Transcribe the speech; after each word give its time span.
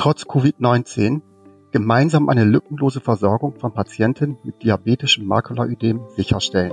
trotz 0.00 0.22
Covid-19 0.22 1.20
gemeinsam 1.72 2.30
eine 2.30 2.44
lückenlose 2.44 3.02
Versorgung 3.02 3.56
von 3.56 3.74
Patienten 3.74 4.38
mit 4.44 4.62
diabetischem 4.62 5.26
Makulaödem 5.26 6.00
sicherstellen. 6.16 6.72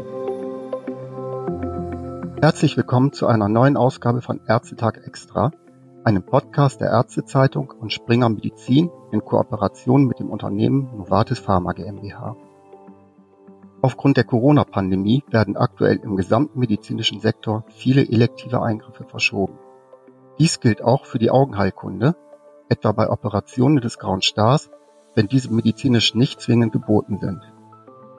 Herzlich 2.40 2.77
willkommen 2.77 3.12
zu 3.12 3.27
einer 3.27 3.50
neuen 3.50 3.76
Ausgabe 3.76 4.21
von 4.21 4.40
Ärztetag 4.48 5.05
Extra, 5.05 5.52
einem 6.05 6.23
Podcast 6.23 6.80
der 6.80 6.91
Ärztezeitung 6.91 7.73
und 7.77 7.91
Springer 7.91 8.30
Medizin 8.30 8.90
in 9.12 9.20
Kooperation 9.20 10.05
mit 10.05 10.21
dem 10.21 10.30
Unternehmen 10.30 10.89
Novartis 10.96 11.39
Pharma 11.39 11.73
GmbH. 11.73 12.38
Aufgrund 13.82 14.16
der 14.16 14.23
Corona-Pandemie 14.23 15.25
werden 15.30 15.57
aktuell 15.57 15.98
im 15.98 16.16
gesamten 16.16 16.59
medizinischen 16.59 17.20
Sektor 17.20 17.66
viele 17.71 18.08
elektive 18.08 18.62
Eingriffe 18.62 19.03
verschoben. 19.03 19.59
Dies 20.39 20.62
gilt 20.62 20.81
auch 20.81 21.05
für 21.05 21.20
die 21.20 21.30
Augenheilkunde, 21.30 22.16
etwa 22.70 22.91
bei 22.91 23.09
Operationen 23.09 23.81
des 23.81 23.98
Grauen 23.98 24.21
Stars, 24.21 24.70
wenn 25.16 25.27
diese 25.27 25.53
medizinisch 25.53 26.16
nicht 26.16 26.41
zwingend 26.41 26.73
geboten 26.73 27.20
sind. 27.20 27.41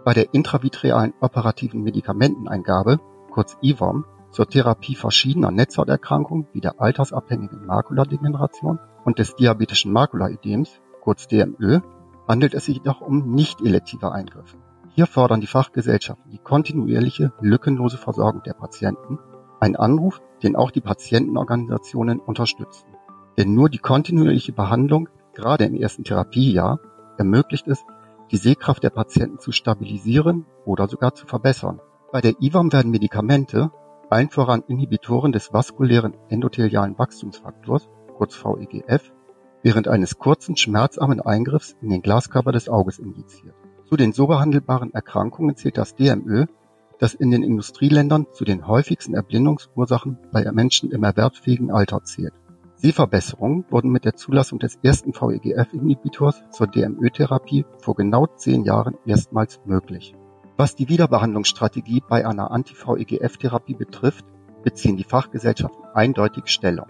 Bei 0.04 0.14
der 0.14 0.32
intravitrealen 0.34 1.14
operativen 1.20 1.82
Medikamenteneingabe, 1.82 2.98
kurz 3.30 3.56
IVOM, 3.62 4.04
zur 4.30 4.48
Therapie 4.48 4.94
verschiedener 4.94 5.50
Netzhauterkrankungen 5.50 6.48
wie 6.52 6.60
der 6.60 6.80
altersabhängigen 6.80 7.66
Makuladegeneration 7.66 8.78
und 9.04 9.18
des 9.18 9.36
diabetischen 9.36 9.92
Makulaödems, 9.92 10.80
kurz 11.02 11.28
DMÖ, 11.28 11.80
handelt 12.26 12.54
es 12.54 12.66
sich 12.66 12.76
jedoch 12.76 13.00
um 13.00 13.32
nicht 13.32 13.60
elektive 13.60 14.12
Eingriffe. 14.12 14.58
Hier 14.94 15.06
fordern 15.06 15.40
die 15.40 15.46
Fachgesellschaften 15.46 16.30
die 16.30 16.38
kontinuierliche, 16.38 17.32
lückenlose 17.40 17.96
Versorgung 17.96 18.42
der 18.42 18.54
Patienten, 18.54 19.18
ein 19.60 19.76
Anruf, 19.76 20.20
den 20.42 20.56
auch 20.56 20.70
die 20.70 20.80
Patientenorganisationen 20.80 22.20
unterstützen. 22.20 22.97
Denn 23.38 23.54
nur 23.54 23.70
die 23.70 23.78
kontinuierliche 23.78 24.52
Behandlung, 24.52 25.08
gerade 25.32 25.64
im 25.64 25.76
ersten 25.76 26.02
Therapiejahr, 26.02 26.80
ermöglicht 27.18 27.68
es, 27.68 27.84
die 28.32 28.36
Sehkraft 28.36 28.82
der 28.82 28.90
Patienten 28.90 29.38
zu 29.38 29.52
stabilisieren 29.52 30.44
oder 30.64 30.88
sogar 30.88 31.14
zu 31.14 31.24
verbessern. 31.24 31.80
Bei 32.10 32.20
der 32.20 32.34
IWAM 32.40 32.72
werden 32.72 32.90
Medikamente, 32.90 33.70
allen 34.10 34.28
voran 34.30 34.64
Inhibitoren 34.66 35.30
des 35.30 35.52
vaskulären 35.52 36.16
endothelialen 36.28 36.98
Wachstumsfaktors, 36.98 37.88
kurz 38.16 38.34
VEGF, 38.34 39.12
während 39.62 39.86
eines 39.86 40.18
kurzen, 40.18 40.56
schmerzarmen 40.56 41.20
Eingriffs 41.20 41.76
in 41.80 41.90
den 41.90 42.02
Glaskörper 42.02 42.50
des 42.50 42.68
Auges 42.68 42.98
indiziert. 42.98 43.54
Zu 43.88 43.96
den 43.96 44.12
so 44.12 44.26
behandelbaren 44.26 44.92
Erkrankungen 44.92 45.54
zählt 45.54 45.78
das 45.78 45.94
DMÖ, 45.94 46.46
das 46.98 47.14
in 47.14 47.30
den 47.30 47.44
Industrieländern 47.44 48.26
zu 48.32 48.44
den 48.44 48.66
häufigsten 48.66 49.14
Erblindungsursachen 49.14 50.18
bei 50.32 50.50
Menschen 50.50 50.90
im 50.90 51.04
erwerbsfähigen 51.04 51.70
Alter 51.70 52.02
zählt. 52.02 52.34
Sehverbesserungen 52.80 53.64
wurden 53.70 53.90
mit 53.90 54.04
der 54.04 54.14
Zulassung 54.14 54.60
des 54.60 54.78
ersten 54.84 55.12
VEGF-Inhibitors 55.12 56.44
zur 56.52 56.68
DMÖ-Therapie 56.68 57.66
vor 57.80 57.96
genau 57.96 58.28
zehn 58.36 58.62
Jahren 58.62 58.96
erstmals 59.04 59.60
möglich. 59.64 60.14
Was 60.56 60.76
die 60.76 60.88
Wiederbehandlungsstrategie 60.88 62.04
bei 62.08 62.24
einer 62.24 62.52
Anti-VEGF-Therapie 62.52 63.74
betrifft, 63.74 64.24
beziehen 64.62 64.96
die 64.96 65.02
Fachgesellschaften 65.02 65.84
eindeutig 65.92 66.46
Stellung. 66.46 66.86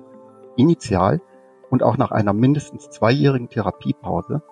Initial 0.57 1.23
und 1.71 1.83
auch 1.83 1.97
nach 1.97 2.11
einer 2.11 2.35
mindestens 2.35 2.91
zweijährigen 2.91 3.49
Therapiepause 3.49 4.43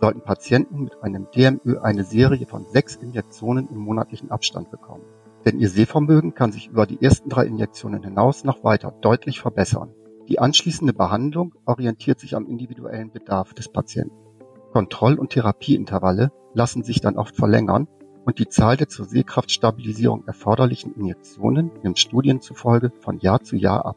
sollten 0.00 0.22
Patienten 0.22 0.84
mit 0.84 1.02
einem 1.02 1.26
DMÖ 1.30 1.78
eine 1.80 2.04
Serie 2.04 2.46
von 2.46 2.64
sechs 2.64 2.96
Injektionen 2.96 3.68
im 3.68 3.76
monatlichen 3.76 4.30
Abstand 4.30 4.70
bekommen. 4.70 5.04
Denn 5.44 5.58
ihr 5.58 5.68
Sehvermögen 5.68 6.34
kann 6.34 6.52
sich 6.52 6.68
über 6.68 6.86
die 6.86 7.02
ersten 7.02 7.28
drei 7.28 7.44
Injektionen 7.44 8.02
hinaus 8.02 8.44
noch 8.44 8.64
weiter 8.64 8.94
deutlich 9.02 9.40
verbessern. 9.40 9.92
Die 10.30 10.38
anschließende 10.38 10.92
Behandlung 10.92 11.54
orientiert 11.66 12.20
sich 12.20 12.36
am 12.36 12.46
individuellen 12.46 13.10
Bedarf 13.10 13.52
des 13.52 13.68
Patienten. 13.68 14.14
Kontroll- 14.72 15.18
und 15.18 15.30
Therapieintervalle 15.30 16.30
lassen 16.54 16.84
sich 16.84 17.00
dann 17.00 17.18
oft 17.18 17.34
verlängern 17.34 17.88
und 18.24 18.38
die 18.38 18.46
Zahl 18.46 18.76
der 18.76 18.88
zur 18.88 19.06
Sehkraftstabilisierung 19.06 20.24
erforderlichen 20.28 20.94
Injektionen 20.94 21.72
nimmt 21.82 21.98
Studien 21.98 22.40
zufolge 22.40 22.92
von 23.00 23.18
Jahr 23.18 23.42
zu 23.42 23.56
Jahr 23.56 23.84
ab. 23.84 23.96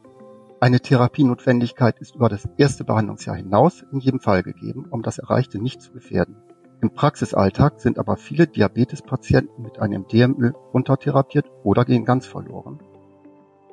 Eine 0.58 0.80
Therapienotwendigkeit 0.80 2.00
ist 2.00 2.16
über 2.16 2.28
das 2.28 2.48
erste 2.56 2.82
Behandlungsjahr 2.82 3.36
hinaus 3.36 3.84
in 3.92 4.00
jedem 4.00 4.18
Fall 4.18 4.42
gegeben, 4.42 4.86
um 4.90 5.02
das 5.02 5.18
Erreichte 5.18 5.60
nicht 5.60 5.82
zu 5.82 5.92
gefährden. 5.92 6.36
Im 6.80 6.90
Praxisalltag 6.90 7.80
sind 7.80 7.96
aber 7.96 8.16
viele 8.16 8.48
Diabetespatienten 8.48 9.62
mit 9.62 9.78
einem 9.78 10.08
DMÖ 10.08 10.50
untertherapiert 10.72 11.46
oder 11.62 11.84
gehen 11.84 12.04
ganz 12.04 12.26
verloren. 12.26 12.80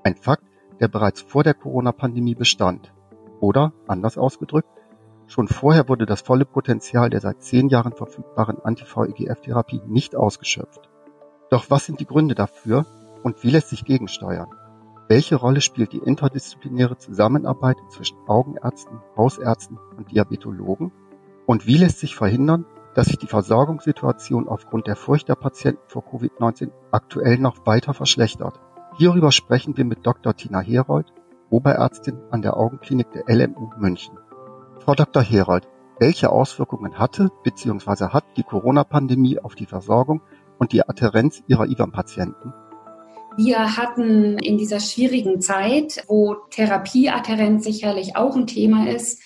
Ein 0.04 0.16
Fakt, 0.16 0.51
der 0.82 0.88
bereits 0.88 1.22
vor 1.22 1.44
der 1.44 1.54
Corona-Pandemie 1.54 2.36
bestand. 2.36 2.92
Oder, 3.40 3.72
anders 3.88 4.18
ausgedrückt, 4.18 4.68
schon 5.28 5.48
vorher 5.48 5.88
wurde 5.88 6.06
das 6.06 6.22
volle 6.22 6.44
Potenzial 6.44 7.10
der 7.10 7.22
seit 7.22 7.44
zehn 7.44 7.70
Jahren 7.70 7.94
verfügbaren 7.94 8.58
Anti-VEGF-Therapie 8.62 9.82
nicht 9.88 10.16
ausgeschöpft. 10.16 10.90
Doch 11.52 11.66
was 11.70 11.86
sind 11.86 12.00
die 12.00 12.08
Gründe 12.08 12.34
dafür 12.34 12.86
und 13.24 13.44
wie 13.44 13.52
lässt 13.52 13.70
sich 13.70 13.86
gegensteuern? 13.86 14.50
Welche 15.08 15.36
Rolle 15.36 15.62
spielt 15.62 15.92
die 15.92 16.00
interdisziplinäre 16.00 16.98
Zusammenarbeit 16.98 17.78
zwischen 17.90 18.18
Augenärzten, 18.28 19.00
Hausärzten 19.16 19.78
und 19.98 20.12
Diabetologen? 20.12 20.92
Und 21.46 21.68
wie 21.68 21.78
lässt 21.78 22.00
sich 22.00 22.16
verhindern, 22.16 22.66
dass 22.96 23.08
sich 23.08 23.18
die 23.18 23.28
Versorgungssituation 23.28 24.48
aufgrund 24.48 24.88
der 24.88 24.96
Furcht 24.96 25.28
der 25.28 25.36
Patienten 25.36 25.84
vor 25.88 26.04
Covid-19 26.04 26.72
aktuell 26.92 27.38
noch 27.38 27.66
weiter 27.66 27.94
verschlechtert? 27.94 28.60
Hierüber 29.02 29.32
sprechen 29.32 29.76
wir 29.78 29.84
mit 29.84 30.06
Dr. 30.06 30.36
Tina 30.36 30.60
Herold, 30.60 31.08
Oberärztin 31.50 32.20
an 32.30 32.44
der 32.44 32.56
Augenklinik 32.56 33.08
der 33.14 33.24
LMU 33.36 33.72
München. 33.80 34.16
Frau 34.78 34.94
Dr. 34.94 35.24
Herold, 35.24 35.68
welche 35.98 36.30
Auswirkungen 36.30 37.00
hatte 37.00 37.32
bzw. 37.44 38.10
hat 38.10 38.26
die 38.38 38.44
Corona-Pandemie 38.44 39.40
auf 39.40 39.56
die 39.56 39.66
Versorgung 39.66 40.22
und 40.60 40.72
die 40.72 40.88
Adherenz 40.88 41.42
Ihrer 41.48 41.66
IWAM-Patienten? 41.66 42.54
Wir 43.38 43.76
hatten 43.76 44.38
in 44.38 44.60
dieser 44.60 44.80
schwierigen 44.80 45.42
Zeit, 45.42 46.04
wo 46.08 46.36
Therapieadherenz 46.52 47.64
sicherlich 47.64 48.16
auch 48.16 48.36
ein 48.36 48.46
Thema 48.46 48.88
ist, 48.88 49.20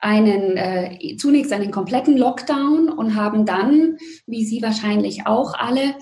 einen 0.00 0.58
äh, 0.58 1.16
zunächst 1.16 1.50
einen 1.54 1.70
kompletten 1.70 2.18
Lockdown 2.18 2.90
und 2.90 3.14
haben 3.14 3.46
dann, 3.46 3.96
wie 4.26 4.44
Sie 4.44 4.60
wahrscheinlich 4.60 5.26
auch 5.26 5.54
alle, 5.54 5.94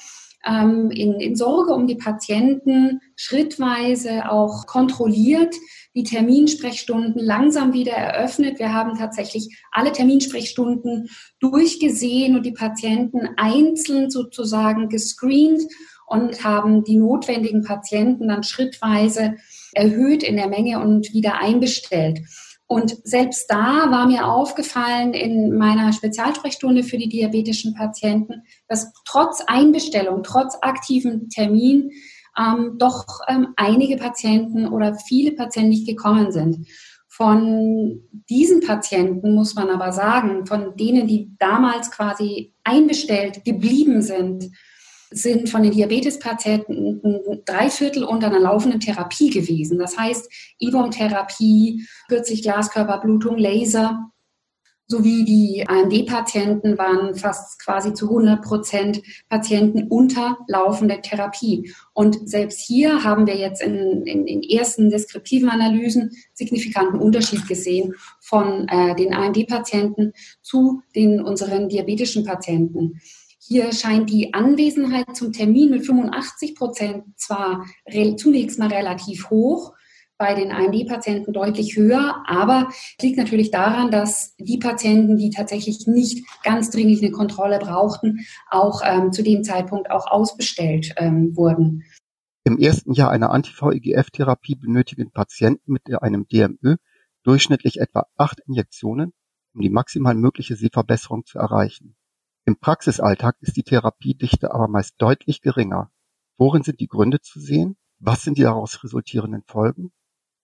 ähm, 0.47 0.91
in, 0.91 1.15
in 1.21 1.37
Sorge 1.37 1.73
um 1.73 1.87
die 1.87 1.97
Patienten 1.97 3.01
schrittweise 3.17 4.31
auch 4.31 4.67
kontrolliert, 4.67 5.55
die 5.95 6.05
Terminsprechstunden 6.05 7.23
langsam 7.23 7.73
wieder 7.73 7.93
eröffnet. 7.93 8.59
Wir 8.59 8.73
haben 8.73 8.97
tatsächlich 8.99 9.57
alle 9.71 9.93
Terminsprechstunden 9.93 11.09
durchgesehen 11.41 12.37
und 12.37 12.47
die 12.47 12.53
Patienten 12.53 13.29
einzeln 13.37 14.11
sozusagen 14.11 14.89
gescreent 14.89 15.63
und 16.07 16.45
haben 16.45 16.85
die 16.85 16.97
notwendigen 16.97 17.63
Patienten 17.63 18.29
dann 18.29 18.43
schrittweise 18.43 19.37
erhöht 19.73 20.23
in 20.23 20.37
der 20.37 20.49
Menge 20.49 20.81
und 20.81 21.13
wieder 21.13 21.41
einbestellt. 21.41 22.21
Und 22.73 23.07
selbst 23.07 23.51
da 23.51 23.91
war 23.91 24.07
mir 24.07 24.27
aufgefallen 24.27 25.13
in 25.13 25.59
meiner 25.59 25.93
Spezialsprechstunde 25.93 26.83
für 26.83 26.97
die 26.97 27.11
diabetischen 27.11 27.75
Patienten, 27.75 28.45
dass 28.67 28.91
trotz 29.05 29.43
Einbestellung, 29.47 30.23
trotz 30.23 30.57
aktiven 30.63 31.29
Termin 31.29 31.91
ähm, 32.39 32.77
doch 32.79 33.05
ähm, 33.29 33.49
einige 33.57 33.99
Patienten 33.99 34.67
oder 34.67 34.95
viele 34.95 35.33
Patienten 35.33 35.69
nicht 35.69 35.87
gekommen 35.87 36.33
sind. 36.33 36.67
Von 37.09 38.09
diesen 38.31 38.61
Patienten 38.61 39.35
muss 39.35 39.55
man 39.55 39.69
aber 39.69 39.93
sagen, 39.93 40.47
von 40.47 40.75
denen, 40.75 41.07
die 41.07 41.37
damals 41.39 41.91
quasi 41.91 42.55
einbestellt 42.65 43.45
geblieben 43.45 44.01
sind, 44.01 44.51
sind 45.13 45.49
von 45.49 45.63
den 45.63 45.73
Diabetespatienten 45.73 47.01
drei 47.45 47.71
Viertel 47.71 48.05
unter 48.05 48.29
einer 48.29 48.41
laufenden 48.41 48.81
Therapie 48.81 49.31
gewesen. 49.31 49.79
Das 49.79 49.97
heißt, 49.97 50.31
IVOM-Therapie, 50.61 51.87
kürzlich 52.09 52.43
Glaskörperblutung, 52.43 53.39
Laser, 53.39 54.13
sowie 54.93 55.25
die 55.25 55.65
AMD-Patienten 55.67 56.77
waren 56.77 57.15
fast 57.15 57.59
quasi 57.63 57.95
zu 57.95 58.09
100 58.09 58.43
Prozent 58.43 59.03
Patienten 59.29 59.89
unter 59.89 60.37
laufender 60.49 61.01
Therapie. 61.01 61.73
Und 61.95 62.29
selbst 62.29 62.61
hier 62.61 63.03
haben 63.03 63.27
wir 63.27 63.37
jetzt 63.37 63.63
in, 63.63 64.03
in, 64.03 64.27
in 64.27 64.43
ersten 64.43 64.91
deskriptiven 64.91 65.49
Analysen 65.49 66.11
signifikanten 66.35 67.01
Unterschied 67.01 67.49
gesehen 67.49 67.95
von 68.21 68.69
äh, 68.69 68.95
den 68.95 69.15
AMD-Patienten 69.15 70.13
zu 70.43 70.83
den 70.95 71.23
unseren 71.23 71.69
diabetischen 71.69 72.25
Patienten. 72.25 73.01
Hier 73.45 73.73
scheint 73.73 74.09
die 74.09 74.35
Anwesenheit 74.35 75.17
zum 75.17 75.33
Termin 75.33 75.71
mit 75.71 75.85
85 75.85 76.55
Prozent 76.55 77.05
zwar 77.17 77.67
zunächst 78.17 78.59
mal 78.59 78.69
relativ 78.69 79.31
hoch, 79.31 79.75
bei 80.17 80.35
den 80.35 80.53
AMD-Patienten 80.53 81.33
deutlich 81.33 81.77
höher, 81.77 82.23
aber 82.29 82.69
liegt 83.01 83.17
natürlich 83.17 83.51
daran, 83.51 83.91
dass 83.91 84.37
die 84.37 84.59
Patienten, 84.59 85.17
die 85.17 85.31
tatsächlich 85.31 85.89
nicht 85.89 86.25
ganz 86.45 86.71
dringlich 86.71 87.03
eine 87.03 87.11
Kontrolle 87.11 87.59
brauchten, 87.59 88.21
auch 88.49 88.83
ähm, 88.85 89.11
zu 89.11 89.25
dem 89.25 89.43
Zeitpunkt 89.43 89.91
auch 89.91 90.07
ausbestellt 90.07 90.95
ähm, 90.97 91.37
wurden. 91.37 91.83
Im 92.45 92.59
ersten 92.59 92.93
Jahr 92.93 93.11
einer 93.11 93.31
Anti-VEGF-Therapie 93.31 94.55
benötigen 94.55 95.11
Patienten 95.11 95.73
mit 95.73 95.83
einem 96.01 96.29
DMÖ 96.29 96.77
durchschnittlich 97.25 97.81
etwa 97.81 98.07
acht 98.17 98.39
Injektionen 98.47 99.13
um 99.55 99.61
die 99.61 99.71
maximal 99.71 100.15
mögliche 100.15 100.57
Sehverbesserung 100.57 101.25
zu 101.25 101.39
erreichen. 101.39 101.95
Im 102.45 102.57
Praxisalltag 102.57 103.37
ist 103.41 103.57
die 103.57 103.63
Therapiedichte 103.63 104.53
aber 104.53 104.67
meist 104.67 104.95
deutlich 104.99 105.43
geringer. 105.43 105.93
Worin 106.39 106.65
sind 106.65 106.81
die 106.81 106.89
Gründe 106.89 107.21
zu 107.21 107.39
sehen? 107.39 107.77
Was 108.01 108.23
sind 108.23 108.37
die 108.37 108.43
daraus 108.43 108.83
resultierenden 108.83 109.45
Folgen? 109.47 109.93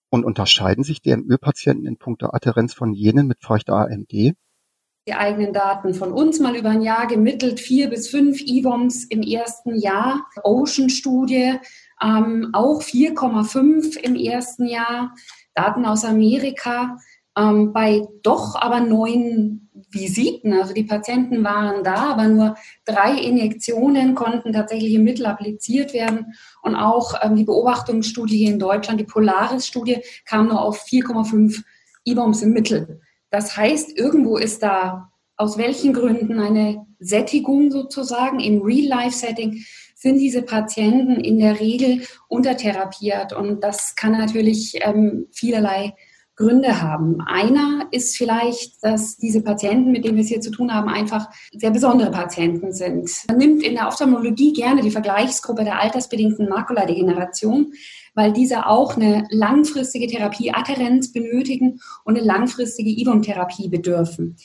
Und 0.08 0.24
unterscheiden 0.24 0.84
sich 0.84 1.02
DMÖ-Patienten 1.02 1.86
in 1.86 1.98
puncto 1.98 2.28
Adherenz 2.30 2.72
von 2.72 2.92
jenen 2.94 3.26
mit 3.26 3.42
feuchter 3.42 3.74
AMD? 3.74 4.12
Die 4.12 5.14
eigenen 5.14 5.52
Daten 5.52 5.92
von 5.92 6.12
uns 6.12 6.38
mal 6.38 6.54
über 6.54 6.68
ein 6.68 6.82
Jahr 6.82 7.08
gemittelt 7.08 7.58
vier 7.58 7.90
bis 7.90 8.08
fünf 8.08 8.40
IBOMs 8.42 9.04
im 9.06 9.22
ersten 9.22 9.74
Jahr. 9.74 10.24
Ocean-Studie 10.44 11.58
ähm, 12.00 12.50
auch 12.52 12.80
4,5 12.80 13.98
im 13.98 14.14
ersten 14.14 14.66
Jahr. 14.66 15.14
Daten 15.54 15.84
aus 15.84 16.04
Amerika 16.04 16.96
ähm, 17.38 17.72
bei 17.72 18.06
doch 18.22 18.56
aber 18.56 18.80
neun 18.80 19.68
Visiten. 19.90 20.52
Also 20.52 20.74
die 20.74 20.84
Patienten 20.84 21.44
waren 21.44 21.84
da, 21.84 22.12
aber 22.12 22.28
nur 22.28 22.56
drei 22.84 23.12
Injektionen 23.14 24.14
konnten 24.14 24.52
tatsächlich 24.52 24.94
im 24.94 25.04
Mittel 25.04 25.26
appliziert 25.26 25.94
werden. 25.94 26.34
Und 26.62 26.74
auch 26.74 27.14
ähm, 27.22 27.36
die 27.36 27.44
Beobachtungsstudie 27.44 28.38
hier 28.38 28.52
in 28.52 28.58
Deutschland, 28.58 29.00
die 29.00 29.04
Polaris-Studie, 29.04 30.02
kam 30.26 30.48
nur 30.48 30.60
auf 30.60 30.84
4,5 30.84 31.62
IBOMs 32.04 32.42
im 32.42 32.52
Mittel. 32.52 33.00
Das 33.30 33.56
heißt, 33.56 33.96
irgendwo 33.98 34.36
ist 34.36 34.62
da 34.62 35.10
aus 35.36 35.56
welchen 35.56 35.92
Gründen 35.92 36.40
eine 36.40 36.86
Sättigung 36.98 37.70
sozusagen 37.70 38.40
im 38.40 38.60
Real-Life-Setting 38.60 39.64
sind 39.94 40.18
diese 40.18 40.42
Patienten 40.42 41.20
in 41.20 41.38
der 41.38 41.60
Regel 41.60 42.02
untertherapiert. 42.28 43.32
Und 43.32 43.62
das 43.62 43.94
kann 43.94 44.12
natürlich 44.12 44.78
ähm, 44.82 45.26
vielerlei 45.32 45.94
Gründe 46.38 46.80
haben. 46.80 47.20
Einer 47.20 47.88
ist 47.90 48.16
vielleicht, 48.16 48.82
dass 48.82 49.16
diese 49.16 49.42
Patienten, 49.42 49.90
mit 49.90 50.04
denen 50.04 50.16
wir 50.16 50.22
es 50.22 50.28
hier 50.28 50.40
zu 50.40 50.52
tun 50.52 50.72
haben, 50.72 50.88
einfach 50.88 51.28
sehr 51.52 51.72
besondere 51.72 52.12
Patienten 52.12 52.72
sind. 52.72 53.10
Man 53.26 53.38
nimmt 53.38 53.62
in 53.64 53.74
der 53.74 53.88
Ophthalmologie 53.88 54.52
gerne 54.52 54.82
die 54.82 54.92
Vergleichsgruppe 54.92 55.64
der 55.64 55.80
altersbedingten 55.80 56.48
Makuladegeneration, 56.48 57.72
weil 58.14 58.32
diese 58.32 58.66
auch 58.66 58.96
eine 58.96 59.26
langfristige 59.30 60.06
Therapieadherenz 60.06 61.12
benötigen 61.12 61.80
und 62.04 62.16
eine 62.16 62.24
langfristige 62.24 62.90
Ivum-Therapie 62.90 63.68
bedürfen. 63.68 64.36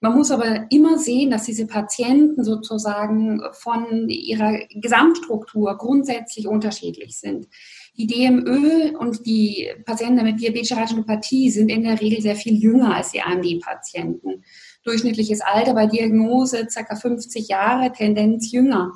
Man 0.00 0.14
muss 0.14 0.30
aber 0.30 0.66
immer 0.70 0.98
sehen, 0.98 1.30
dass 1.30 1.44
diese 1.44 1.66
Patienten 1.66 2.44
sozusagen 2.44 3.40
von 3.52 4.08
ihrer 4.08 4.58
Gesamtstruktur 4.70 5.76
grundsätzlich 5.78 6.46
unterschiedlich 6.46 7.18
sind. 7.18 7.48
Die 7.96 8.06
DMÖ 8.06 8.96
und 8.98 9.24
die 9.24 9.70
Patienten 9.86 10.22
mit 10.22 10.38
diabetischer 10.38 10.76
Retinopathie 10.76 11.50
sind 11.50 11.70
in 11.70 11.82
der 11.82 11.98
Regel 11.98 12.20
sehr 12.20 12.36
viel 12.36 12.54
jünger 12.54 12.94
als 12.94 13.12
die 13.12 13.22
AMD-Patienten. 13.22 14.44
Durchschnittliches 14.84 15.40
Alter 15.40 15.72
bei 15.72 15.86
Diagnose 15.86 16.66
ca. 16.66 16.94
50 16.94 17.48
Jahre, 17.48 17.90
Tendenz 17.92 18.52
jünger. 18.52 18.92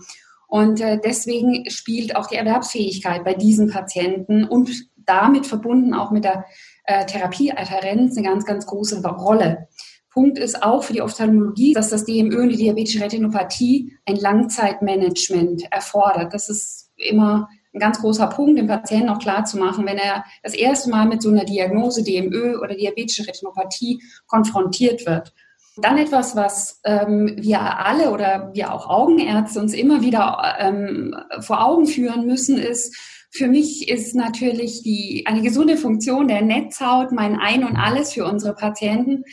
Und 0.48 0.80
äh, 0.80 0.98
deswegen 1.02 1.70
spielt 1.70 2.14
auch 2.14 2.26
die 2.26 2.34
Erwerbsfähigkeit 2.34 3.24
bei 3.24 3.32
diesen 3.32 3.70
Patienten 3.70 4.44
und 4.44 4.70
damit 4.96 5.46
verbunden 5.46 5.94
auch 5.94 6.10
mit 6.10 6.24
der 6.24 6.44
äh, 6.84 7.06
Therapieadherenz 7.06 8.16
eine 8.16 8.26
ganz, 8.26 8.44
ganz 8.44 8.66
große 8.66 9.00
Rolle. 9.02 9.68
Punkt 10.12 10.38
ist 10.38 10.62
auch 10.62 10.82
für 10.82 10.92
die 10.92 11.02
Ophthalmologie, 11.02 11.72
dass 11.72 11.88
das 11.88 12.04
DMÖ 12.04 12.42
und 12.42 12.48
die 12.48 12.56
diabetische 12.56 13.02
Retinopathie 13.02 13.96
ein 14.06 14.16
Langzeitmanagement 14.16 15.70
erfordert. 15.70 16.34
Das 16.34 16.48
ist 16.48 16.90
immer 16.96 17.48
ein 17.72 17.78
ganz 17.78 18.00
großer 18.00 18.26
Punkt, 18.26 18.58
dem 18.58 18.66
Patienten 18.66 19.08
auch 19.08 19.20
klar 19.20 19.44
zu 19.44 19.56
machen, 19.56 19.86
wenn 19.86 19.98
er 19.98 20.24
das 20.42 20.54
erste 20.54 20.90
Mal 20.90 21.06
mit 21.06 21.22
so 21.22 21.28
einer 21.28 21.44
Diagnose 21.44 22.02
DMÖ 22.02 22.58
oder 22.58 22.74
diabetische 22.74 23.26
Retinopathie 23.26 24.02
konfrontiert 24.26 25.06
wird. 25.06 25.32
Dann 25.76 25.96
etwas, 25.96 26.34
was 26.34 26.80
ähm, 26.84 27.36
wir 27.38 27.60
alle 27.60 28.10
oder 28.10 28.50
wir 28.52 28.74
auch 28.74 28.88
Augenärzte 28.88 29.60
uns 29.60 29.72
immer 29.72 30.02
wieder 30.02 30.56
ähm, 30.58 31.14
vor 31.40 31.64
Augen 31.64 31.86
führen 31.86 32.26
müssen, 32.26 32.58
ist, 32.58 32.96
für 33.32 33.46
mich 33.46 33.88
ist 33.88 34.16
natürlich 34.16 34.82
die, 34.82 35.24
eine 35.26 35.42
gesunde 35.42 35.76
Funktion 35.76 36.26
der 36.26 36.42
Netzhaut 36.42 37.12
mein 37.12 37.38
Ein 37.38 37.62
und 37.62 37.76
Alles 37.76 38.12
für 38.12 38.24
unsere 38.24 38.54
Patienten. 38.54 39.24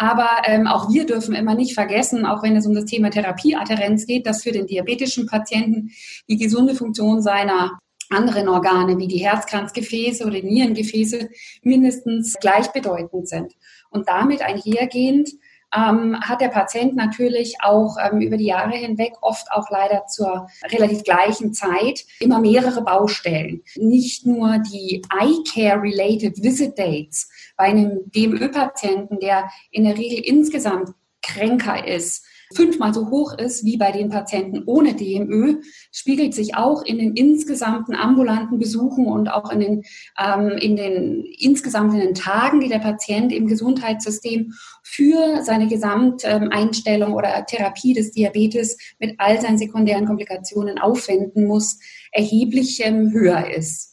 Aber 0.00 0.30
ähm, 0.46 0.66
auch 0.66 0.90
wir 0.90 1.04
dürfen 1.04 1.34
immer 1.34 1.54
nicht 1.54 1.74
vergessen, 1.74 2.24
auch 2.24 2.42
wenn 2.42 2.56
es 2.56 2.66
um 2.66 2.74
das 2.74 2.86
Thema 2.86 3.10
Therapieadherenz 3.10 4.06
geht, 4.06 4.26
dass 4.26 4.42
für 4.42 4.50
den 4.50 4.66
diabetischen 4.66 5.26
Patienten 5.26 5.90
die 6.26 6.38
gesunde 6.38 6.74
Funktion 6.74 7.20
seiner 7.20 7.78
anderen 8.08 8.48
Organe 8.48 8.96
wie 8.96 9.08
die 9.08 9.18
Herzkranzgefäße 9.18 10.24
oder 10.24 10.40
Nierengefäße 10.40 11.28
mindestens 11.60 12.38
gleichbedeutend 12.40 13.28
sind. 13.28 13.52
Und 13.90 14.08
damit 14.08 14.40
einhergehend 14.40 15.32
ähm, 15.74 16.18
hat 16.20 16.40
der 16.40 16.48
Patient 16.48 16.96
natürlich 16.96 17.56
auch 17.60 17.96
ähm, 18.02 18.20
über 18.20 18.36
die 18.36 18.46
Jahre 18.46 18.76
hinweg 18.76 19.12
oft 19.20 19.50
auch 19.52 19.70
leider 19.70 20.06
zur 20.06 20.48
relativ 20.64 21.04
gleichen 21.04 21.52
Zeit 21.52 22.04
immer 22.18 22.40
mehrere 22.40 22.82
Baustellen. 22.82 23.62
Nicht 23.76 24.26
nur 24.26 24.58
die 24.58 25.02
Eye 25.18 25.44
Care 25.52 25.82
Related 25.82 26.42
Visit 26.42 26.78
Dates 26.78 27.30
bei 27.56 27.64
einem 27.64 28.00
DMÖ-Patienten, 28.06 29.20
der 29.20 29.50
in 29.70 29.84
der 29.84 29.96
Regel 29.96 30.18
insgesamt 30.24 30.90
kränker 31.22 31.86
ist, 31.86 32.24
fünfmal 32.54 32.92
so 32.92 33.10
hoch 33.10 33.36
ist 33.38 33.64
wie 33.64 33.76
bei 33.76 33.92
den 33.92 34.08
Patienten 34.08 34.64
ohne 34.66 34.94
DMÖ, 34.94 35.60
spiegelt 35.92 36.34
sich 36.34 36.56
auch 36.56 36.82
in 36.82 36.98
den 36.98 37.14
insgesamten 37.14 37.94
ambulanten 37.94 38.58
Besuchen 38.58 39.06
und 39.06 39.28
auch 39.28 39.50
in 39.52 39.60
den, 39.60 39.82
ähm, 40.18 40.50
in 40.58 40.76
den 40.76 41.24
insgesamt 41.38 41.94
in 41.94 42.00
den 42.00 42.14
Tagen, 42.14 42.60
die 42.60 42.68
der 42.68 42.78
Patient 42.78 43.32
im 43.32 43.46
Gesundheitssystem 43.46 44.52
für 44.82 45.42
seine 45.42 45.68
Gesamteinstellung 45.68 47.14
oder 47.14 47.44
Therapie 47.46 47.94
des 47.94 48.12
Diabetes 48.12 48.76
mit 48.98 49.14
all 49.18 49.40
seinen 49.40 49.58
sekundären 49.58 50.06
Komplikationen 50.06 50.78
aufwenden 50.78 51.46
muss, 51.46 51.78
erheblich 52.12 52.80
ähm, 52.84 53.12
höher 53.12 53.48
ist. 53.54 53.89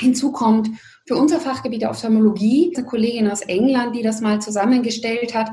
Hinzu 0.00 0.32
kommt 0.32 0.70
für 1.06 1.16
unser 1.16 1.40
Fachgebiet 1.40 1.82
der 1.82 1.90
Ophthalmologie 1.90 2.72
eine 2.76 2.86
Kollegin 2.86 3.30
aus 3.30 3.42
England, 3.42 3.96
die 3.96 4.02
das 4.02 4.20
mal 4.20 4.40
zusammengestellt 4.40 5.34
hat, 5.34 5.50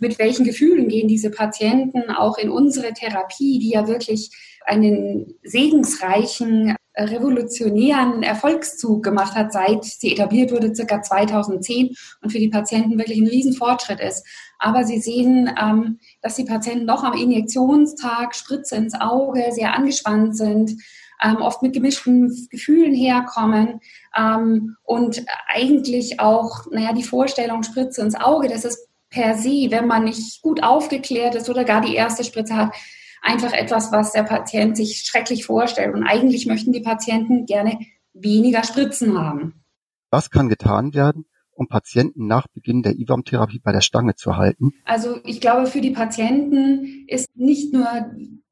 mit 0.00 0.18
welchen 0.18 0.44
Gefühlen 0.44 0.88
gehen 0.88 1.08
diese 1.08 1.30
Patienten 1.30 2.10
auch 2.10 2.38
in 2.38 2.50
unsere 2.50 2.92
Therapie, 2.92 3.58
die 3.58 3.70
ja 3.70 3.86
wirklich 3.86 4.30
einen 4.66 5.34
segensreichen, 5.42 6.74
revolutionären 6.96 8.22
Erfolgszug 8.22 9.02
gemacht 9.02 9.34
hat, 9.34 9.52
seit 9.52 9.84
sie 9.84 10.12
etabliert 10.12 10.52
wurde, 10.52 10.74
circa 10.74 11.02
2010 11.02 11.94
und 12.22 12.30
für 12.30 12.38
die 12.38 12.48
Patienten 12.48 12.98
wirklich 12.98 13.18
ein 13.18 13.26
Riesenfortschritt 13.26 14.00
ist. 14.00 14.24
Aber 14.58 14.84
Sie 14.84 15.00
sehen, 15.00 15.52
ähm, 15.60 15.98
dass 16.22 16.36
die 16.36 16.44
Patienten 16.44 16.86
noch 16.86 17.02
am 17.02 17.14
Injektionstag 17.14 18.34
Spritze 18.34 18.76
ins 18.76 18.94
Auge 18.94 19.44
sehr 19.50 19.74
angespannt 19.74 20.36
sind, 20.36 20.76
ähm, 21.22 21.36
oft 21.36 21.62
mit 21.62 21.72
gemischten 21.72 22.48
Gefühlen 22.50 22.94
herkommen 22.94 23.80
ähm, 24.16 24.76
und 24.82 25.24
eigentlich 25.48 26.20
auch, 26.20 26.66
naja, 26.70 26.92
die 26.92 27.02
Vorstellung 27.02 27.62
Spritze 27.62 28.02
ins 28.02 28.14
Auge, 28.14 28.48
das 28.48 28.64
ist 28.64 28.88
per 29.10 29.36
se, 29.36 29.68
wenn 29.70 29.86
man 29.86 30.04
nicht 30.04 30.42
gut 30.42 30.62
aufgeklärt 30.62 31.34
ist 31.34 31.48
oder 31.48 31.64
gar 31.64 31.80
die 31.80 31.94
erste 31.94 32.24
Spritze 32.24 32.56
hat, 32.56 32.74
einfach 33.22 33.52
etwas, 33.52 33.92
was 33.92 34.12
der 34.12 34.24
Patient 34.24 34.76
sich 34.76 35.04
schrecklich 35.06 35.46
vorstellt. 35.46 35.94
Und 35.94 36.04
eigentlich 36.04 36.46
möchten 36.46 36.72
die 36.72 36.82
Patienten 36.82 37.46
gerne 37.46 37.78
weniger 38.12 38.64
Spritzen 38.64 39.18
haben. 39.18 39.64
Was 40.10 40.30
kann 40.30 40.48
getan 40.48 40.94
werden, 40.94 41.24
um 41.52 41.68
Patienten 41.68 42.26
nach 42.26 42.46
Beginn 42.48 42.82
der 42.82 42.98
IWAM-Therapie 42.98 43.60
bei 43.60 43.72
der 43.72 43.80
Stange 43.80 44.14
zu 44.14 44.36
halten? 44.36 44.72
Also 44.84 45.18
ich 45.24 45.40
glaube, 45.40 45.66
für 45.66 45.80
die 45.80 45.90
Patienten 45.90 47.04
ist 47.08 47.28
nicht 47.34 47.72
nur 47.72 47.86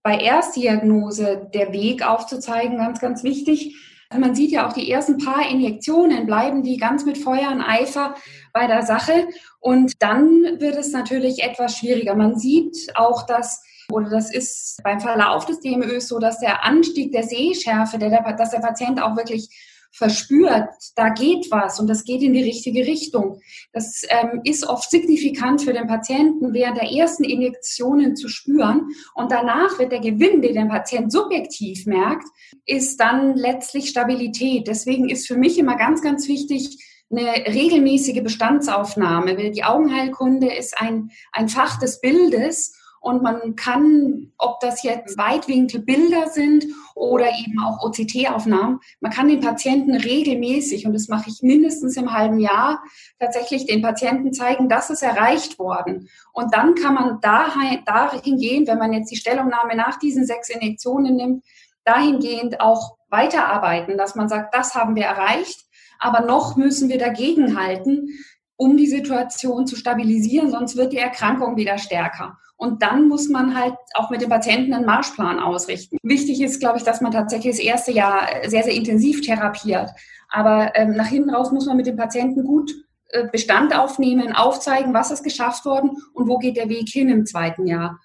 bei 0.03 0.19
Erstdiagnose 0.19 1.49
der 1.55 1.73
Weg 1.73 2.07
aufzuzeigen 2.07 2.79
ganz, 2.79 3.01
ganz 3.01 3.23
wichtig, 3.23 3.77
man 4.19 4.35
sieht 4.35 4.51
ja 4.51 4.69
auch 4.69 4.73
die 4.73 4.91
ersten 4.91 5.19
paar 5.19 5.49
Injektionen, 5.49 6.27
bleiben 6.27 6.63
die 6.63 6.77
ganz 6.77 7.05
mit 7.07 7.19
Feuer 7.19 7.51
und 7.51 7.63
Eifer 7.63 8.15
bei 8.53 8.67
der 8.67 8.83
Sache. 8.83 9.27
Und 9.61 10.03
dann 10.03 10.61
wird 10.61 10.77
es 10.77 10.93
natürlich 10.93 11.43
etwas 11.43 11.79
schwieriger. 11.79 12.15
Man 12.15 12.39
sieht 12.39 12.77
auch, 12.95 13.27
dass 13.27 13.63
oder 13.91 14.09
das 14.09 14.33
ist 14.33 14.81
beim 14.83 15.01
Verlauf 15.01 15.45
des 15.45 15.61
DMÖs 15.61 16.09
so, 16.09 16.19
dass 16.19 16.39
der 16.39 16.65
Anstieg 16.65 17.13
der 17.13 17.25
Sehschärfe, 17.25 17.99
der, 17.99 18.23
dass 18.37 18.51
der 18.51 18.61
Patient 18.61 19.03
auch 19.03 19.17
wirklich 19.17 19.49
verspürt, 19.93 20.69
da 20.97 21.11
geht 21.11 21.51
was 21.51 21.79
und 21.79 21.87
das 21.87 22.05
geht 22.05 22.23
in 22.23 22.33
die 22.33 22.43
richtige 22.43 22.87
Richtung. 22.87 23.41
Das 23.73 24.03
ähm, 24.09 24.41
ist 24.45 24.67
oft 24.67 24.91
signifikant 24.91 25.63
für 25.63 25.73
den 25.73 25.87
Patienten 25.87 26.55
während 26.55 26.79
der 26.79 26.91
ersten 26.91 27.25
Injektionen 27.25 28.17
zu 28.17 28.29
spüren 28.29 28.89
und 29.15 29.31
danach 29.31 29.79
wird 29.79 29.93
der 29.93 30.01
Gewinn, 30.01 30.41
den 30.41 30.55
der 30.55 30.65
Patient 30.65 31.13
subjektiv 31.13 31.87
merkt, 31.87 32.27
ist 32.65 32.99
dann 33.01 33.37
letztlich 33.37 33.91
Stabilität. 33.91 34.67
Deswegen 34.67 35.09
ist 35.09 35.27
für 35.27 35.37
mich 35.37 35.59
immer 35.59 35.77
ganz, 35.77 36.03
ganz 36.03 36.27
wichtig, 36.27 36.79
eine 37.11 37.47
regelmäßige 37.47 38.23
Bestandsaufnahme. 38.23 39.51
Die 39.51 39.65
Augenheilkunde 39.65 40.53
ist 40.55 40.79
ein, 40.79 41.11
ein 41.33 41.49
Fach 41.49 41.79
des 41.79 42.01
Bildes 42.01 42.75
und 43.03 43.21
man 43.21 43.57
kann, 43.57 44.33
ob 44.39 44.61
das 44.61 44.85
jetzt 44.85 45.19
Weitwinkelbilder 45.19 46.29
sind 46.29 46.67
oder 46.95 47.27
eben 47.27 47.59
auch 47.59 47.85
OCT-Aufnahmen. 47.85 48.79
Man 49.01 49.11
kann 49.11 49.27
den 49.27 49.41
Patienten 49.41 49.97
regelmäßig, 49.97 50.87
und 50.87 50.93
das 50.93 51.09
mache 51.09 51.29
ich 51.29 51.43
mindestens 51.43 51.97
im 51.97 52.13
halben 52.13 52.39
Jahr, 52.39 52.81
tatsächlich 53.19 53.67
den 53.67 53.83
Patienten 53.83 54.33
zeigen, 54.33 54.69
das 54.69 54.89
ist 54.89 55.03
erreicht 55.03 55.59
worden. 55.59 56.09
Und 56.33 56.55
dann 56.55 56.77
kann 56.77 56.95
man 56.95 57.21
dahin, 57.21 57.81
dahingehend, 57.85 58.69
wenn 58.69 58.79
man 58.79 58.93
jetzt 58.93 59.11
die 59.11 59.17
Stellungnahme 59.17 59.75
nach 59.75 59.99
diesen 59.99 60.25
sechs 60.25 60.49
Injektionen 60.49 61.17
nimmt, 61.17 61.45
dahingehend 61.85 62.61
auch 62.61 62.99
weiterarbeiten, 63.11 63.99
dass 63.99 64.15
man 64.15 64.29
sagt, 64.29 64.55
das 64.55 64.77
haben 64.77 64.95
wir 64.95 65.07
erreicht, 65.07 65.67
aber 65.99 66.21
noch 66.21 66.57
müssen 66.57 66.89
wir 66.89 66.99
dagegenhalten, 66.99 68.11
um 68.55 68.77
die 68.77 68.87
Situation 68.87 69.67
zu 69.67 69.75
stabilisieren, 69.75 70.53
sonst 70.53 70.77
wird 70.77 70.93
die 70.93 70.99
Erkrankung 70.99 71.57
wieder 71.57 71.79
stärker. 71.79 72.39
Und 72.63 72.81
dann 72.81 73.09
muss 73.09 73.29
man 73.29 73.59
halt 73.59 73.75
auch 73.95 74.09
mit 74.11 74.23
dem 74.23 74.29
Patienten 74.31 74.73
einen 74.73 74.87
Marschplan 74.87 75.41
ausrichten. 75.41 75.99
Wichtig 76.05 76.41
ist, 76.41 76.61
glaube 76.61 76.79
ich, 76.79 76.85
dass 76.85 77.01
man 77.01 77.11
tatsächlich 77.11 77.57
das 77.57 77.65
erste 77.65 77.91
Jahr 77.91 78.29
sehr, 78.47 78.63
sehr 78.63 78.73
intensiv 78.73 79.21
therapiert. 79.21 79.91
Aber 80.29 80.71
ähm, 80.77 80.93
nach 80.93 81.09
hinten 81.09 81.31
raus 81.31 81.51
muss 81.51 81.67
man 81.67 81.77
mit 81.77 81.89
dem 81.89 81.97
Patienten 81.97 82.45
gut 82.45 82.71
äh, 83.09 83.27
Bestand 83.27 83.77
aufnehmen, 83.77 84.33
aufzeigen, 84.33 84.95
was 84.95 85.11
ist 85.11 85.25
geschafft 85.25 85.65
worden 85.65 85.91
und 86.15 86.29
wo 86.29 86.39
geht 86.39 86.57
der 86.57 86.69
Weg 86.69 86.89
hin 86.89 87.09
im 87.09 87.27
zweiten 87.27 87.67
Jahr. 87.67 87.99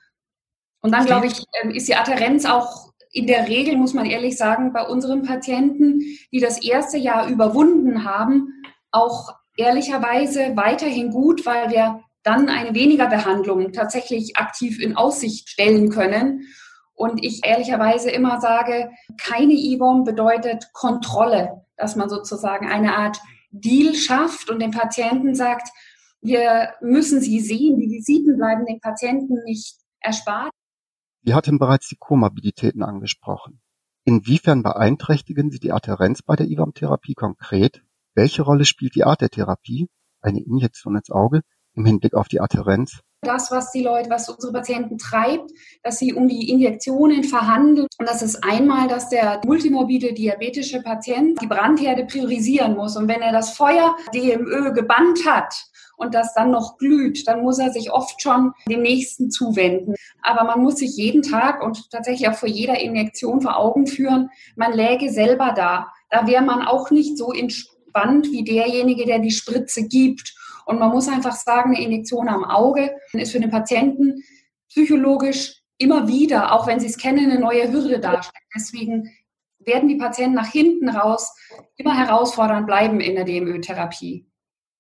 Und 0.82 0.92
dann, 0.92 1.06
glaube 1.06 1.28
ich, 1.28 1.44
ähm, 1.62 1.70
ist 1.70 1.88
die 1.88 1.96
Adherenz 1.96 2.46
auch 2.46 2.94
in 3.12 3.28
der 3.28 3.48
Regel, 3.48 3.78
muss 3.78 3.94
man 3.94 4.08
ehrlich 4.08 4.38
sagen, 4.38 4.74
bei 4.74 4.88
unseren 4.88 5.22
Patienten, 5.22 6.00
die 6.32 6.40
das 6.40 6.64
erste 6.64 6.98
Jahr 6.98 7.28
überwunden 7.28 8.06
haben, 8.06 8.64
auch 8.92 9.36
ehrlicherweise 9.56 10.54
weiterhin 10.56 11.12
gut, 11.12 11.46
weil 11.46 11.70
wir 11.70 12.02
dann 12.28 12.50
eine 12.50 12.76
weniger 12.76 13.08
Behandlung 13.08 13.72
tatsächlich 13.72 14.36
aktiv 14.36 14.82
in 14.82 14.98
Aussicht 14.98 15.48
stellen 15.48 15.90
können. 15.90 16.42
Und 16.94 17.24
ich 17.24 17.46
ehrlicherweise 17.46 18.12
immer 18.12 18.42
sage, 18.42 18.92
keine 19.18 19.54
IBOM 19.54 20.04
bedeutet 20.04 20.74
Kontrolle, 20.74 21.66
dass 21.78 21.96
man 21.96 22.10
sozusagen 22.10 22.68
eine 22.68 22.98
Art 22.98 23.18
Deal 23.52 23.94
schafft 23.96 24.50
und 24.50 24.60
dem 24.60 24.72
Patienten 24.72 25.36
sagt, 25.36 25.70
wir 26.22 26.74
müssen 26.82 27.22
sie 27.22 27.40
sehen, 27.40 27.80
die 27.80 27.90
Visiten 27.90 28.36
bleiben 28.36 28.66
dem 28.66 28.82
Patienten 28.82 29.44
nicht 29.46 29.78
erspart. 30.02 30.52
Sie 31.24 31.34
hatten 31.34 31.60
bereits 31.60 31.88
die 31.88 31.98
Komorbiditäten 31.98 32.84
angesprochen. 32.84 33.62
Inwiefern 34.04 34.64
beeinträchtigen 34.64 35.50
Sie 35.52 35.60
die 35.60 35.72
Adhärenz 35.72 36.22
bei 36.24 36.36
der 36.36 36.48
IWAM-Therapie 36.48 37.14
konkret? 37.14 37.84
Welche 38.16 38.42
Rolle 38.42 38.66
spielt 38.66 38.96
die 38.96 39.04
Art 39.04 39.22
der 39.22 39.30
Therapie, 39.30 39.88
eine 40.22 40.42
Injektion 40.42 40.96
ins 40.96 41.12
Auge, 41.12 41.42
im 41.78 41.86
Hinblick 41.86 42.14
auf 42.14 42.28
die 42.28 42.42
Adhärenz? 42.42 43.00
Das, 43.22 43.50
was 43.52 43.72
die 43.72 43.82
Leute, 43.82 44.10
was 44.10 44.30
unsere 44.30 44.54
Patienten 44.54 44.98
treibt, 44.98 45.52
dass 45.84 45.98
sie 45.98 46.14
um 46.14 46.28
die 46.28 46.50
Injektionen 46.50 47.24
verhandeln. 47.24 47.88
Und 47.98 48.08
das 48.08 48.22
ist 48.22 48.44
einmal, 48.44 48.88
dass 48.88 49.10
der 49.10 49.42
multimorbide 49.46 50.14
diabetische 50.14 50.82
Patient 50.82 51.42
die 51.42 51.48
Brandherde 51.48 52.06
priorisieren 52.06 52.76
muss. 52.76 52.96
Und 52.96 53.08
wenn 53.08 53.22
er 53.22 53.32
das 53.32 53.52
Feuer 53.52 53.96
DMÖ 54.14 54.72
gebannt 54.74 55.26
hat 55.26 55.54
und 55.98 56.14
das 56.14 56.36
dann 56.36 56.52
noch 56.52 56.78
glüht, 56.78 57.28
dann 57.28 57.42
muss 57.42 57.58
er 57.58 57.72
sich 57.72 57.92
oft 57.92 58.22
schon 58.22 58.54
dem 58.70 58.84
nächsten 58.84 59.32
zuwenden. 59.32 59.96
Aber 60.22 60.44
man 60.44 60.62
muss 60.62 60.78
sich 60.78 60.96
jeden 60.96 61.24
Tag 61.24 61.64
und 61.64 61.90
tatsächlich 61.90 62.30
auch 62.30 62.36
vor 62.36 62.50
jeder 62.50 62.80
Injektion 62.80 63.42
vor 63.42 63.58
Augen 63.58 63.88
führen, 63.88 64.30
man 64.56 64.74
läge 64.74 65.12
selber 65.12 65.54
da. 65.56 65.92
Da 66.12 66.28
wäre 66.28 66.44
man 66.44 66.62
auch 66.62 66.92
nicht 66.92 67.18
so 67.18 67.34
Band 67.98 68.32
wie 68.32 68.44
derjenige, 68.44 69.06
der 69.06 69.20
die 69.20 69.32
Spritze 69.32 69.88
gibt. 69.88 70.36
Und 70.68 70.80
man 70.80 70.92
muss 70.92 71.08
einfach 71.08 71.36
sagen, 71.36 71.74
eine 71.74 71.84
Injektion 71.84 72.28
am 72.28 72.44
Auge 72.44 72.92
ist 73.14 73.32
für 73.32 73.40
den 73.40 73.50
Patienten 73.50 74.22
psychologisch 74.68 75.62
immer 75.78 76.10
wieder, 76.10 76.52
auch 76.52 76.68
wenn 76.68 76.82
sie 76.82 76.88
es 76.88 76.98
kennen, 76.98 77.32
eine 77.32 77.40
neue 77.40 77.72
Hürde 77.72 78.00
darstellt. 78.00 78.44
Deswegen 78.54 79.10
werden 79.60 79.88
die 79.88 79.96
Patienten 79.96 80.36
nach 80.36 80.52
hinten 80.52 80.90
raus 80.90 81.34
immer 81.78 81.98
herausfordernd 81.98 82.68
bleiben 82.68 83.00
in 83.00 83.16
der 83.16 83.24
DMÖ-Therapie. 83.24 84.28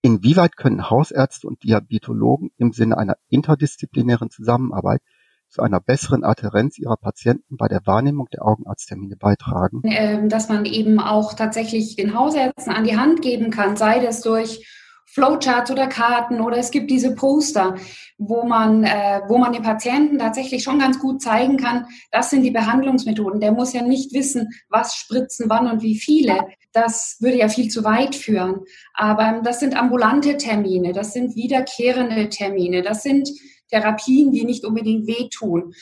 Inwieweit 0.01 0.57
können 0.57 0.89
Hausärzte 0.89 1.47
und 1.47 1.63
Diabetologen 1.63 2.51
im 2.57 2.73
Sinne 2.73 2.97
einer 2.97 3.15
interdisziplinären 3.29 4.29
Zusammenarbeit 4.29 5.01
zu 5.49 5.61
einer 5.61 5.79
besseren 5.79 6.25
Adhärenz 6.25 6.77
ihrer 6.77 6.97
Patienten 6.97 7.55
bei 7.55 7.69
der 7.69 7.85
Wahrnehmung 7.85 8.27
der 8.33 8.45
Augenarzttermine 8.45 9.15
beitragen? 9.15 9.81
Ähm, 9.85 10.27
dass 10.27 10.49
man 10.49 10.65
eben 10.65 10.99
auch 10.99 11.33
tatsächlich 11.33 11.95
den 11.95 12.13
Hausärzten 12.13 12.73
an 12.73 12.83
die 12.83 12.97
Hand 12.97 13.21
geben 13.21 13.51
kann, 13.51 13.77
sei 13.77 13.99
das 13.99 14.21
durch 14.21 14.65
Flowcharts 15.07 15.71
oder 15.71 15.87
Karten 15.87 16.41
oder 16.41 16.57
es 16.57 16.69
gibt 16.69 16.91
diese 16.91 17.15
Poster, 17.15 17.75
wo 18.17 18.43
man, 18.43 18.83
äh, 18.83 19.21
wo 19.27 19.37
man 19.37 19.53
den 19.53 19.63
Patienten 19.63 20.19
tatsächlich 20.19 20.63
schon 20.63 20.79
ganz 20.79 20.99
gut 20.99 21.21
zeigen 21.21 21.57
kann, 21.57 21.87
das 22.11 22.29
sind 22.29 22.43
die 22.43 22.51
Behandlungsmethoden. 22.51 23.39
Der 23.39 23.51
muss 23.51 23.73
ja 23.73 23.81
nicht 23.81 24.13
wissen, 24.13 24.49
was 24.69 24.95
spritzen, 24.95 25.49
wann 25.49 25.71
und 25.71 25.81
wie 25.81 25.97
viele. 25.97 26.47
Das 26.73 27.17
würde 27.19 27.37
ja 27.37 27.49
viel 27.49 27.69
zu 27.69 27.83
weit 27.83 28.15
führen. 28.15 28.61
Aber 28.93 29.41
das 29.43 29.59
sind 29.59 29.75
ambulante 29.75 30.37
Termine, 30.37 30.91
das 30.91 31.13
sind 31.13 31.35
wiederkehrende 31.35 32.29
Termine, 32.29 32.81
das 32.81 33.01
sind 33.01 33.29
Therapien, 33.69 34.31
die 34.31 34.43
nicht 34.43 34.65
unbedingt 34.65 35.07
wehtun. 35.07 35.73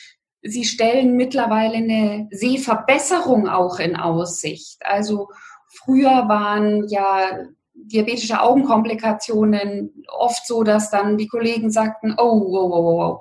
Sie 0.42 0.64
stellen 0.64 1.16
mittlerweile 1.16 1.76
eine 1.76 2.28
Sehverbesserung 2.30 3.48
auch 3.48 3.80
in 3.80 3.96
Aussicht. 3.96 4.78
Also 4.84 5.28
früher 5.68 6.28
waren 6.28 6.88
ja 6.88 7.46
diabetische 7.76 8.40
Augenkomplikationen 8.40 10.04
oft 10.08 10.46
so, 10.46 10.62
dass 10.64 10.90
dann 10.90 11.18
die 11.18 11.28
Kollegen 11.28 11.70
sagten, 11.70 12.14
oh, 12.18 12.22
oh, 12.22 12.70
oh, 12.72 13.02
oh, 13.02 13.20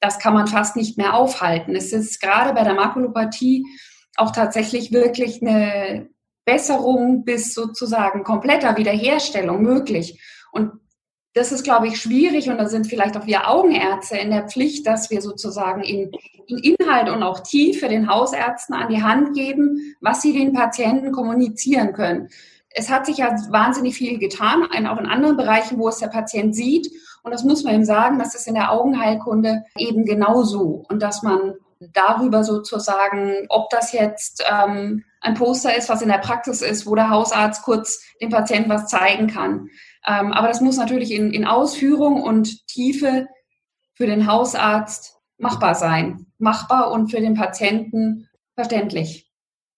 das 0.00 0.18
kann 0.18 0.34
man 0.34 0.46
fast 0.46 0.76
nicht 0.76 0.98
mehr 0.98 1.14
aufhalten. 1.14 1.74
Es 1.74 1.92
ist 1.92 2.20
gerade 2.20 2.52
bei 2.52 2.62
der 2.62 2.74
Makulopathie 2.74 3.64
auch 4.16 4.30
tatsächlich 4.30 4.92
wirklich 4.92 5.42
eine 5.42 6.08
Besserung 6.44 7.24
bis 7.24 7.54
sozusagen 7.54 8.22
kompletter 8.22 8.76
Wiederherstellung 8.76 9.62
möglich. 9.62 10.20
Und 10.52 10.72
das 11.32 11.50
ist, 11.50 11.64
glaube 11.64 11.88
ich, 11.88 12.00
schwierig 12.00 12.48
und 12.48 12.58
da 12.58 12.68
sind 12.68 12.86
vielleicht 12.86 13.16
auch 13.16 13.26
wir 13.26 13.50
Augenärzte 13.50 14.16
in 14.16 14.30
der 14.30 14.46
Pflicht, 14.46 14.86
dass 14.86 15.10
wir 15.10 15.20
sozusagen 15.20 15.82
in, 15.82 16.12
in, 16.46 16.58
Inhalt 16.58 17.08
und 17.08 17.24
auch 17.24 17.40
Tiefe 17.40 17.88
den 17.88 18.08
Hausärzten 18.08 18.74
an 18.74 18.88
die 18.88 19.02
Hand 19.02 19.34
geben, 19.34 19.96
was 20.00 20.22
sie 20.22 20.32
den 20.32 20.52
Patienten 20.52 21.10
kommunizieren 21.10 21.92
können. 21.92 22.28
Es 22.74 22.90
hat 22.90 23.06
sich 23.06 23.18
ja 23.18 23.34
wahnsinnig 23.50 23.94
viel 23.94 24.18
getan, 24.18 24.64
auch 24.64 24.98
in 24.98 25.06
anderen 25.06 25.36
Bereichen, 25.36 25.78
wo 25.78 25.88
es 25.88 25.98
der 25.98 26.08
Patient 26.08 26.54
sieht. 26.54 26.90
Und 27.22 27.32
das 27.32 27.44
muss 27.44 27.64
man 27.64 27.74
ihm 27.74 27.84
sagen, 27.84 28.18
das 28.18 28.34
ist 28.34 28.46
in 28.46 28.54
der 28.54 28.72
Augenheilkunde 28.72 29.64
eben 29.78 30.04
genauso. 30.04 30.84
Und 30.88 31.02
dass 31.02 31.22
man 31.22 31.54
darüber 31.92 32.44
sozusagen, 32.44 33.46
ob 33.48 33.70
das 33.70 33.92
jetzt 33.92 34.44
ähm, 34.50 35.04
ein 35.20 35.34
Poster 35.34 35.76
ist, 35.76 35.88
was 35.88 36.02
in 36.02 36.08
der 36.08 36.18
Praxis 36.18 36.60
ist, 36.62 36.86
wo 36.86 36.94
der 36.94 37.10
Hausarzt 37.10 37.62
kurz 37.62 38.04
dem 38.20 38.30
Patienten 38.30 38.70
was 38.70 38.88
zeigen 38.88 39.28
kann 39.28 39.68
ähm, 40.06 40.32
aber 40.32 40.48
das 40.48 40.60
muss 40.60 40.76
natürlich 40.76 41.12
in, 41.12 41.32
in 41.32 41.46
Ausführung 41.46 42.22
und 42.22 42.66
Tiefe 42.66 43.26
für 43.94 44.06
den 44.06 44.26
Hausarzt 44.26 45.18
machbar 45.38 45.74
sein. 45.74 46.26
Machbar 46.38 46.90
und 46.90 47.10
für 47.10 47.20
den 47.20 47.34
Patienten 47.34 48.28
verständlich. 48.54 49.23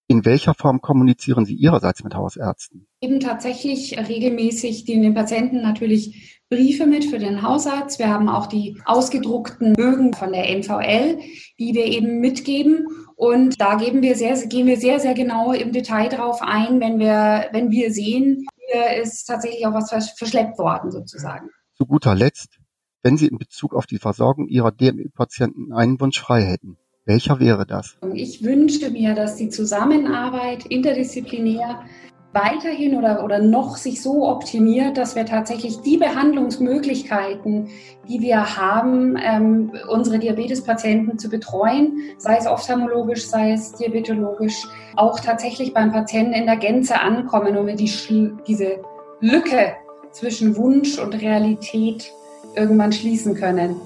In 0.08 0.24
welcher 0.24 0.54
Form 0.54 0.80
kommunizieren 0.80 1.44
Sie 1.46 1.54
Ihrerseits 1.54 2.04
mit 2.04 2.14
Hausärzten? 2.14 2.86
Eben 3.00 3.18
tatsächlich 3.18 3.98
regelmäßig 3.98 4.84
den 4.84 5.14
Patienten 5.14 5.62
natürlich 5.62 6.40
Briefe 6.48 6.86
mit 6.86 7.06
für 7.06 7.18
den 7.18 7.42
Hausarzt. 7.42 7.98
Wir 7.98 8.08
haben 8.08 8.28
auch 8.28 8.46
die 8.46 8.80
ausgedruckten 8.84 9.72
Bögen 9.72 10.12
von 10.12 10.30
der 10.30 10.48
NVL, 10.48 11.18
die 11.58 11.74
wir 11.74 11.86
eben 11.86 12.20
mitgeben. 12.20 12.86
Und 13.16 13.60
da 13.60 13.74
geben 13.74 14.00
wir 14.00 14.14
sehr, 14.14 14.36
gehen 14.46 14.68
wir 14.68 14.76
sehr, 14.76 15.00
sehr 15.00 15.14
genau 15.14 15.52
im 15.52 15.72
Detail 15.72 16.08
drauf 16.08 16.40
ein, 16.40 16.80
wenn 16.80 17.00
wir, 17.00 17.48
wenn 17.50 17.72
wir 17.72 17.92
sehen, 17.92 18.46
hier 18.68 19.02
ist 19.02 19.24
tatsächlich 19.24 19.66
auch 19.66 19.74
was 19.74 19.90
verschleppt 20.16 20.56
worden 20.58 20.92
sozusagen. 20.92 21.50
Zu 21.74 21.84
guter 21.84 22.14
Letzt, 22.14 22.60
wenn 23.02 23.16
Sie 23.16 23.26
in 23.26 23.38
Bezug 23.38 23.74
auf 23.74 23.86
die 23.86 23.98
Versorgung 23.98 24.46
Ihrer 24.46 24.70
DME-Patienten 24.70 25.72
einen 25.72 26.00
Wunsch 26.00 26.20
frei 26.20 26.42
hätten, 26.42 26.76
welcher 27.06 27.40
wäre 27.40 27.66
das? 27.66 27.96
Ich 28.14 28.44
wünschte 28.44 28.90
mir, 28.90 29.14
dass 29.14 29.36
die 29.36 29.48
Zusammenarbeit 29.48 30.66
interdisziplinär 30.66 31.80
weiterhin 32.32 32.96
oder, 32.96 33.24
oder 33.24 33.38
noch 33.38 33.76
sich 33.76 34.02
so 34.02 34.28
optimiert, 34.28 34.98
dass 34.98 35.16
wir 35.16 35.24
tatsächlich 35.24 35.80
die 35.80 35.96
Behandlungsmöglichkeiten, 35.96 37.68
die 38.08 38.20
wir 38.20 38.56
haben, 38.58 39.16
ähm, 39.16 39.72
unsere 39.88 40.18
Diabetespatienten 40.18 41.18
zu 41.18 41.30
betreuen, 41.30 41.98
sei 42.18 42.36
es 42.36 42.46
ophthalmologisch, 42.46 43.26
sei 43.26 43.52
es 43.52 43.72
diabetologisch, 43.72 44.66
auch 44.96 45.18
tatsächlich 45.20 45.72
beim 45.72 45.92
Patienten 45.92 46.34
in 46.34 46.44
der 46.44 46.56
Gänze 46.56 47.00
ankommen 47.00 47.56
und 47.56 47.66
wir 47.68 47.76
die, 47.76 47.90
diese 48.46 48.80
Lücke 49.20 49.72
zwischen 50.10 50.56
Wunsch 50.56 50.98
und 50.98 51.14
Realität 51.14 52.12
irgendwann 52.54 52.92
schließen 52.92 53.34
können. 53.34 53.76